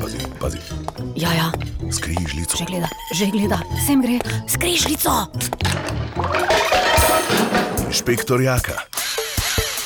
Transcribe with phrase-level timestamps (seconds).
[0.00, 0.58] Pazi, pazi,
[1.14, 1.48] Ja, ja,
[1.92, 2.56] skrižljico.
[2.58, 4.18] že gleda, že gleda, sem gre,
[4.48, 5.10] skrižljico.
[7.86, 8.72] Inšpektor Jaka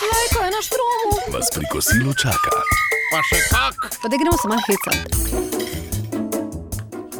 [0.03, 1.11] Lajko je na štromu.
[1.29, 2.51] vas pri kosilu čaka.
[3.11, 3.77] Pa še kak.
[3.95, 5.05] Pa da gremo se malo hecati.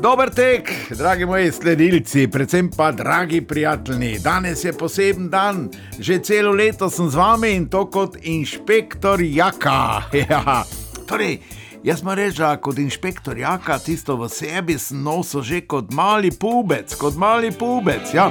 [0.01, 4.19] Dober tek, dragi moji sledilci, predvsem pa dragi prijatelji.
[4.19, 5.69] Danes je poseben dan,
[5.99, 10.03] že celo leto sem z vami in to kot inšpektor Jaka.
[10.25, 10.65] Ja.
[11.11, 11.41] Torej,
[11.83, 16.31] jaz moram reči, da kot inšpektor Jaka tisto v sebi sem nosil že kot mali
[16.31, 18.15] pubec, kot mali pubec.
[18.15, 18.29] Ja.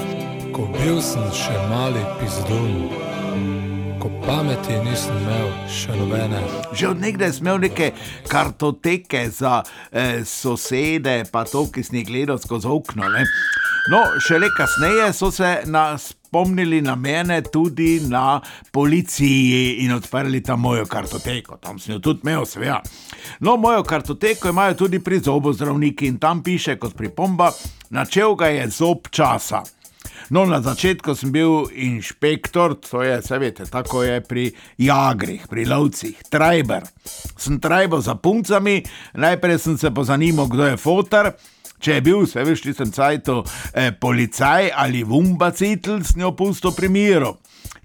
[0.55, 2.87] Ko bil sem še mali pizdun,
[3.99, 6.39] ko pameti nisem imel še nobene.
[6.71, 7.91] Že od nekdaj sem imel neke
[8.31, 9.59] kartoteke za
[9.91, 13.11] eh, sosede, pa to, ki sem jih gledal skozi okno.
[13.11, 13.27] Ne?
[13.91, 15.97] No, šele kasneje so se na,
[16.29, 21.57] spomnili na mene tudi na policiji in odprli tam mojo kartoteko.
[21.57, 22.83] Tam sem jo tudi imel, seveda.
[23.39, 27.49] No, mojo kartoteko imajo tudi pri zobozdravniki in tam piše kot pripomba,
[27.89, 29.63] načel ga je zob časa.
[30.29, 35.65] No, na začetku sem bil inšpektor, to je, se veste, tako je pri jagrih, pri
[35.65, 36.85] lovcih, trajber.
[37.37, 38.83] Sem trajbal za puncami,
[39.17, 41.33] najprej sem se pozanimal, kdo je fotor.
[41.79, 46.89] Če je bil, se veš, sem cajto eh, policaj ali vumbacitl, s njo pusto pri
[46.91, 47.37] miru.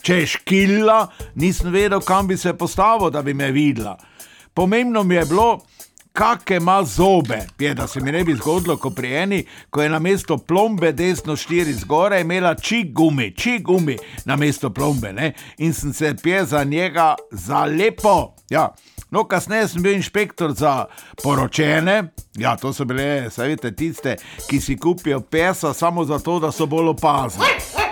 [0.05, 0.99] Če je škilla,
[1.41, 3.97] nisem vedel, kam bi se postavil, da bi me videla.
[4.55, 5.49] Pomembno mi je bilo,
[6.15, 9.89] kakšne ima zobe, je, da se mi ne bi zgodilo, ko pri eni, ko je
[9.89, 15.33] na mesto plombe desno štiri zgoraj, imela čigumi, čigumi na mesto plombe ne?
[15.59, 18.35] in sem se pije za njega za lepo.
[18.51, 18.75] Ja.
[19.11, 20.85] No, kasneje sem bil inšpektor za
[21.23, 22.05] poročene,
[22.35, 24.17] ja, to so bile, savite, tiste,
[24.51, 27.84] ki si kupijo pesa samo zato, da so bolj opazni.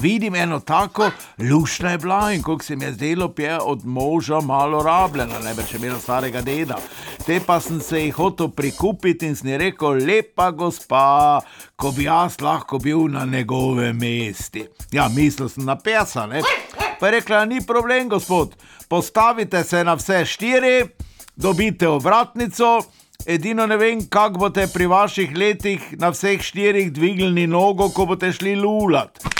[0.00, 4.40] Vidim eno tako, lušna je bila in kot se mi je zdelo, je od moža
[4.40, 6.76] malo rabljena, ne več imela starega deda.
[7.26, 11.40] Te pa sem se jih hotel prikupiti in sem rekel, lepa gospa,
[11.76, 14.66] ko bi jaz lahko bil na njegovem mestu.
[14.92, 16.42] Ja, mislil sem na pesa, ne.
[17.00, 18.52] Pa je rekla, ni problem, gospod,
[18.88, 20.84] postavite se na vse štiri,
[21.36, 22.82] dobite ovratnico.
[23.26, 28.30] Edino ne vem, kako boste pri vaših letih na vseh štirih dvignili nogo, ko boste
[28.32, 29.35] šli lulat.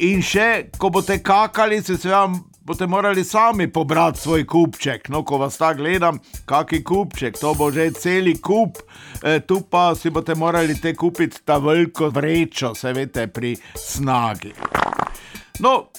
[0.00, 2.24] In še, ko boste kakali, se seveda
[2.64, 5.08] boste morali sami pobrati svoj kupček.
[5.12, 8.78] No, ko vas tako gledam, kaki kupček, to bo že celi kup,
[9.22, 14.54] e, tu pa si boste morali te kupiti ta veliko vrečo, se veste, pri snagi.
[15.60, 15.90] No,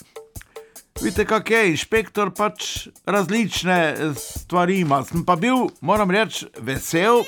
[1.02, 5.04] vidite, kak je inšpektor, pač različne eh, stvari ima.
[5.06, 7.22] Sem pa bil, moram reči, vesel,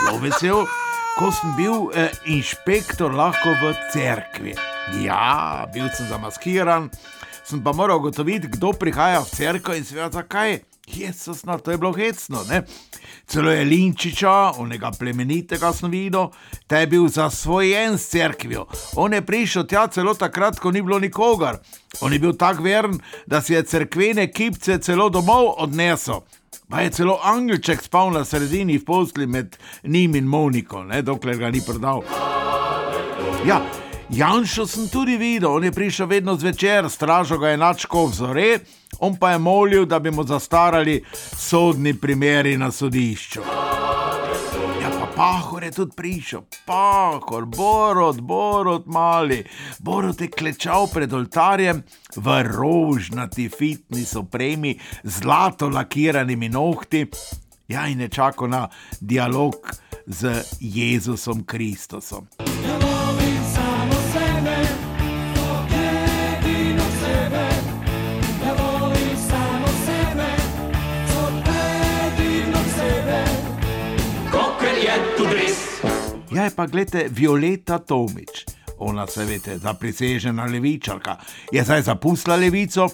[0.00, 0.64] zelo vesel,
[1.18, 4.56] ko sem bil eh, inšpektor lahko v cerkvi.
[4.96, 6.88] Ja, bil sem zamaskiran,
[7.44, 10.58] sem pa moral ugotoviti, kdo prihaja v cerkev in seveda zakaj.
[10.88, 12.62] Jezus, no, to je bilo hecno, ne?
[13.28, 16.30] Celo je Linčiča, onega plemenitega sem videl,
[16.66, 18.64] ta je bil zasvojen s cerkvijo.
[18.96, 21.60] On je prišel tja celo takrat, ko ni bilo nikogar.
[22.00, 26.24] On je bil tako veren, da si je cerkvene kipce celo domov odnesel.
[26.68, 31.36] Pa je celo angelček spal na sredini v posli med njim in Moniko, ne, dokler
[31.36, 32.02] ga ni prodal.
[33.46, 33.60] Ja,
[34.10, 38.58] Janšo sem tudi videl, on je prišel vedno zvečer, stražo ga je načko vzore,
[38.98, 41.04] on pa je molil, da bi mu zastarali
[41.36, 43.40] sodni primeri na sodišču.
[44.82, 49.44] Ja, pa Pahor je tudi prišel, Pahor, Borod, Borod mali,
[49.78, 51.82] Borod je klečal pred oltarjem
[52.16, 57.04] v rožnati fitness opremi, zlato lakiranimi nohti,
[57.68, 58.68] ja in je čakal na
[59.00, 59.68] dialog
[60.06, 62.57] z Jezusom Kristusom.
[76.38, 78.44] Ja, je pa gledajte, Violeta Tomič,
[78.78, 81.16] ona se veste, zaprisežena levičarka,
[81.52, 82.86] je zdaj zapustila levico,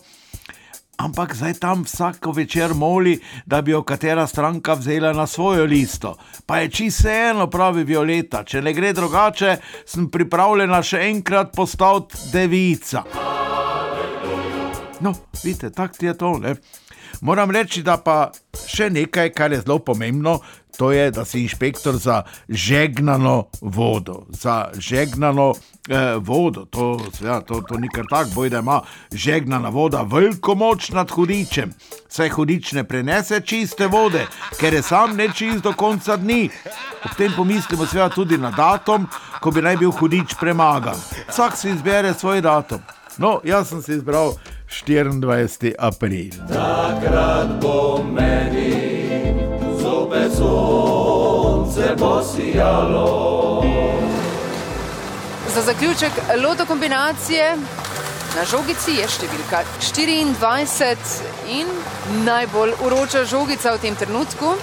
[0.97, 6.17] ampak zdaj tam vsako večer moli, da bi jo katera stranka vzela na svojo listo.
[6.47, 12.17] Pa je čisto eno, pravi Violeta, če ne gre drugače, sem pripravljena še enkrat postati
[12.33, 13.05] devica.
[15.01, 15.13] No,
[15.45, 16.39] vidite, tako ti je to.
[16.39, 16.57] Ne?
[17.21, 18.33] Moram reči, da pa
[18.67, 20.39] še nekaj, kar je zelo pomembno,
[20.77, 24.27] to je, da si inšpektor za žegnano vodo.
[24.29, 25.55] Za žegnano
[25.89, 28.81] eh, vodo, to, ja, to, to ni kar tako, boj da ima
[29.13, 31.73] žegnana voda veliko moč nad hudičem.
[32.09, 34.27] Saj hudič ne prenese čiste vode,
[34.61, 36.51] ker je sam nečist do konca dni.
[37.05, 39.07] Ob tem pomislimo seveda tudi na datum,
[39.41, 40.97] ko bi naj bil hudič premagan.
[41.29, 42.81] Vsak si izbere svoj datum.
[43.19, 44.35] No, jaz sem si izbral
[44.69, 45.75] 24.
[45.79, 46.31] april.
[46.49, 48.74] Takrat bo meni
[50.37, 53.65] sonce bo sijalo.
[55.55, 57.57] Za zaključek lotokombinacije
[58.37, 61.69] na žogici je številka 24 in
[62.25, 64.57] najbolj uroča žogica v tem trenutku.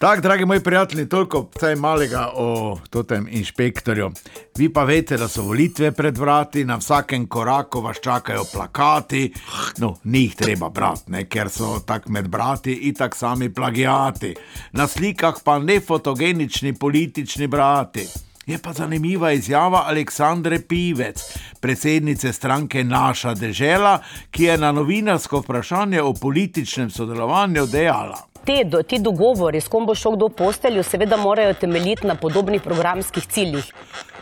[0.00, 4.10] Tako, dragi moji prijatelji, toliko vsaj malega o tem inšpektorju.
[4.56, 9.32] Vi pa veste, da so volitve pred vrati, na vsakem koraku vas čakajo plakati,
[9.78, 14.34] no, ni jih treba brati, ne, ker so tako med brati in tako sami plagijati.
[14.72, 18.08] Na slikah pa ne fotogenični politični brati.
[18.46, 21.20] Je pa zanimiva izjava Aleksandre Pivec,
[21.60, 23.98] predsednice stranke Naša država,
[24.30, 28.29] ki je na novinarsko vprašanje o političnem sodelovanju dejala.
[28.44, 32.14] Te, do, ti dogovori, s kom bo šel kdo v posteljo, seveda morajo temeljiti na
[32.14, 33.66] podobnih programskih ciljih.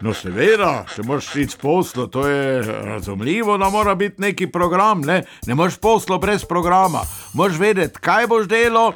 [0.01, 5.01] No, seveda, če moraš iti poslo, to je razumljivo, da mora biti neki program.
[5.07, 8.93] Ne, ne moreš poslo brez programa, moraš vedeti, kaj boš delo.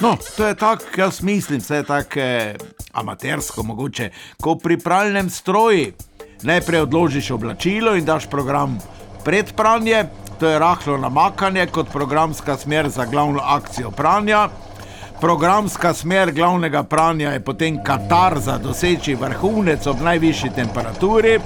[0.00, 2.56] No, to je tako, jaz mislim, vse je tako eh,
[2.92, 4.10] amatersko, mogoče,
[4.40, 5.92] kot pri pralnem stroju.
[6.42, 8.78] Najprej odložiš oblačilo in daš program
[9.24, 10.04] pred pranje,
[10.44, 14.48] to je rahlo namakanje kot programska smer za glavno akcijo pranja.
[15.20, 21.40] Programska smer glavnega pranja je potem katar za doseči vrhunec ob najvišji temperaturi.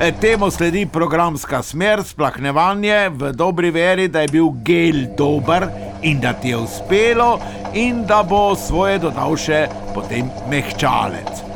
[0.00, 5.68] E, temu sledi programska smer, splahnevanje v dobri veri, da je bil gel dober
[6.02, 7.40] in da ti je uspelo,
[7.74, 11.47] in da bo svoje dodal še potem mehčalec.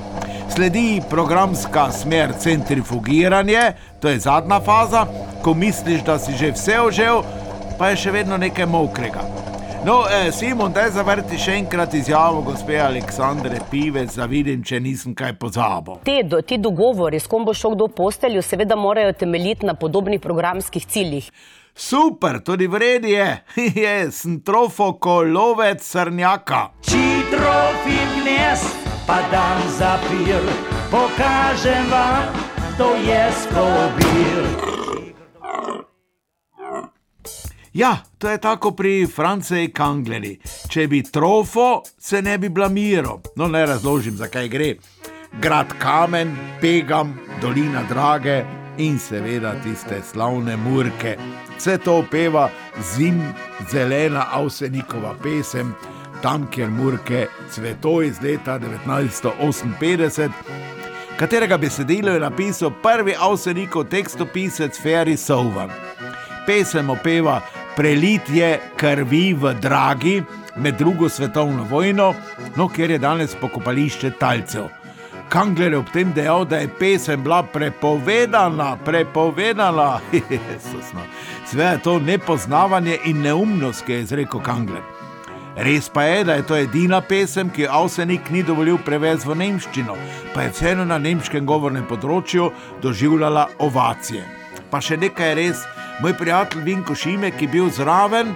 [0.54, 5.06] Sledi programska smer centrifugiranje, to je zadnja faza,
[5.42, 7.22] ko misliš, da si že vse ožel,
[7.78, 9.22] pa je še vedno nekaj mokrega.
[9.86, 15.14] No, eh, Simon, daj zavrti še enkrat izjavo gospe Aleksandre Pivec, da vidim, če nisem
[15.16, 16.02] kaj pozabil.
[16.04, 19.74] Te, do, ti dogovori, s kom bo šel kdo v posteljo, seveda morajo temeljiti na
[19.74, 21.32] podobnih programskih ciljih.
[21.72, 23.32] Super, tudi vredi je,
[23.86, 26.66] je, sem trofoko-lovec srnjaka.
[26.84, 30.42] Čitrofik gnezd pa dam zapir,
[30.90, 32.34] pokažem vam,
[32.78, 34.72] to je skobir.
[37.72, 40.36] Ja, to je tako pri Franceji Kangleri.
[40.68, 43.22] Če bi trofo, se ne bi blamiral.
[43.36, 44.74] No, ne razložim, zakaj gre.
[45.40, 48.44] Grad Kamen, Pegam, Dolina Drage
[48.78, 51.16] in seveda tiste slavne Murke.
[51.56, 52.50] Vse to opeva
[52.94, 53.22] zim,
[53.70, 55.72] zelena Avsenikova pesem,
[56.22, 60.30] tam, kjer Murke cveto iz leta 1958,
[61.16, 65.70] katerega besedilo je napisal prvi Avsenikov tekstopisec Ferry Sovan.
[66.46, 67.40] Pesem opeva
[67.76, 70.22] prelitje krvi v Dragi
[70.56, 72.14] med drugo svetovno vojno,
[72.56, 74.68] no, kjer je danes pokopališče talcev.
[75.28, 80.00] Kangler je ob tem dejal, da je pesem bila prepovedana, prepovedana.
[81.50, 84.91] Sve je to nepoznavanje in neumnost, ki je izrekel Kangler.
[85.56, 89.36] Res pa je, da je to edina pesem, ki jo Avsenik ni dovolil prevesti v
[89.36, 89.96] nemščino,
[90.32, 92.48] pa je vseeno na nemškem govornem področju
[92.80, 94.24] doživljala ovacije.
[94.72, 95.66] Pa še nekaj je res,
[96.00, 98.32] moj prijatelj Vinko Šime, ki je bil zraven,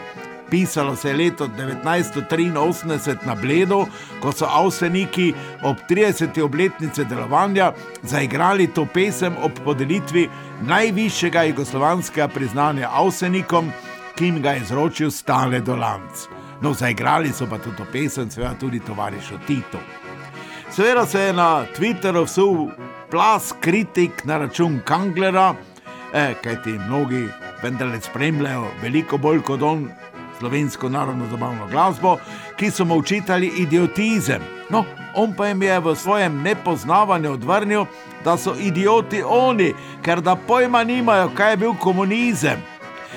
[0.52, 3.86] pisalo se je leto 1983 na Bledu,
[4.20, 5.32] ko so Avseniki
[5.64, 6.36] ob 30.
[6.44, 7.72] obletnici delovanja
[8.04, 10.28] zaigrali to pesem ob podelitvi
[10.68, 13.72] najvišjega jugoslovanskega priznanja Avsenikom,
[14.16, 16.35] ki jim ga je izročil Stale Dolanc.
[16.60, 19.78] No, zaigrali so pa tudi to pesem, seveda tudi tovariš Tito.
[20.70, 22.70] Seveda se je na Twitterju vsul
[23.10, 25.54] plas kritik na račun Kanglera,
[26.14, 27.28] eh, kajti mnogi
[27.62, 29.88] vendarle spremljajo veliko bolj kot on
[30.38, 32.16] slovensko narodno zabavno glasbo,
[32.56, 34.42] ki so mu učitali idiotizem.
[34.70, 34.84] No,
[35.14, 37.86] on pa jim je v svojem nepoznavanju odvrnil,
[38.24, 42.62] da so idioti oni, ker da pojma nimajo, kaj je bil komunizem.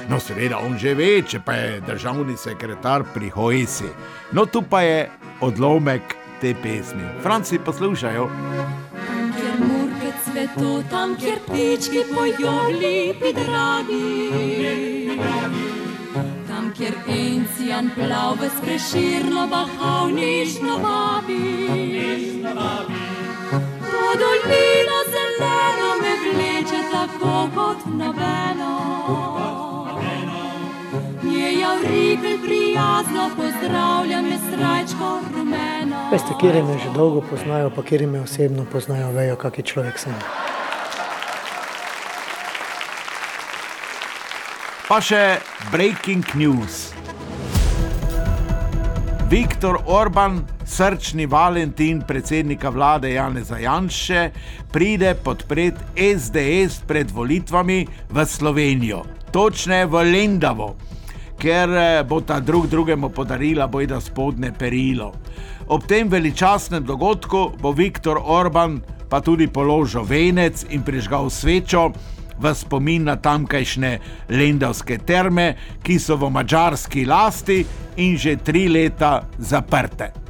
[0.10, 3.89] No, seveda, on že ve, če pa je državni sekretar pri Hojsi.
[4.32, 5.10] No, tu pa je
[5.41, 7.03] odlomek te pesmi.
[7.22, 8.29] Franci poslušajo.
[9.36, 14.06] Kjer murke cveto, tam, kjer ptički pojo lepi dragi.
[16.48, 21.44] Tam, kjer encijan plave s preširno bahal, nižno vabi.
[23.91, 28.78] To dolino zeleno me vleče tako kot nobeno.
[32.20, 36.10] Javrikl prijazno, pozdravlja me srajčko rumeno.
[36.12, 40.00] Veste, kjer me že dolgo poznajo, pa kjer me osebno poznajo, vejo, kak je človek
[40.00, 40.14] sem.
[44.88, 45.40] Pa še
[45.72, 46.90] breaking news.
[49.30, 54.32] Viktor Orban, srčni Valentin, predsednika vlade Janeza Janše,
[54.72, 55.78] pride podpreti
[56.18, 60.88] SDS pred volitvami v Slovenijo, točneje v Lendavo.
[61.39, 65.13] Ker eh, bo ta drug drugemu podarila bojda spodne perilo.
[65.67, 71.89] Ob tem veličastnem dogodku bo Viktor Orban pa tudi položil venec in prižgal svečo
[72.39, 77.65] v spomin na tamkajšnje Lendavske terme, ki so v mačarski lasti
[77.98, 80.28] in že tri leta zaprte.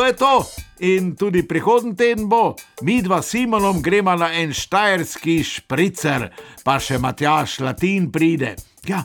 [0.00, 0.46] To je to.
[0.78, 6.30] In tudi prihodnji teden bo, mi dva s Simonom gremo na en štajerski špricer,
[6.64, 8.54] pa še Matjaš Latin pride.
[8.88, 9.02] Ja,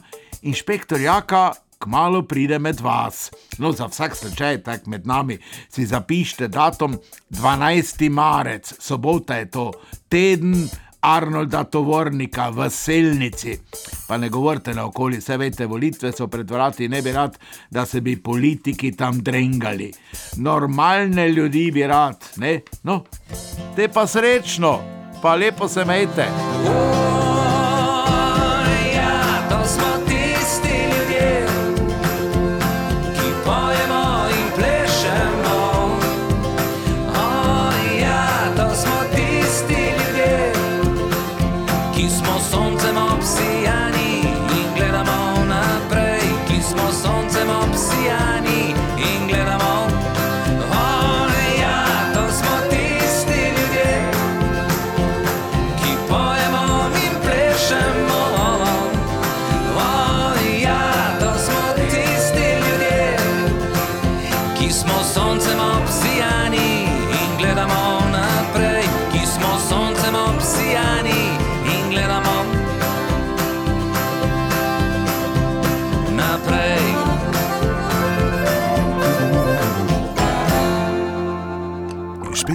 [0.47, 1.49] inšpektor Jaka
[1.83, 3.27] kmalo pride med vas.
[3.59, 5.35] No, za vsak slučaj, tako med nami,
[5.67, 6.95] si zapišite datum
[7.29, 8.07] 12.
[8.09, 9.67] marec, sobota je to,
[10.07, 10.63] teden.
[11.05, 13.59] Arnolda Tovornika v Selnici.
[14.07, 17.37] Pa ne govorite na okoli, vse veste, volitve so pred vrati, ne bi rad,
[17.69, 19.91] da se bi politiki tam drengali.
[20.37, 22.61] Normalne ljudi bi rad, ne?
[22.83, 23.03] No,
[23.75, 24.79] te pa srečno,
[25.21, 26.25] pa lepo se mejte.
[26.65, 27.04] Ja,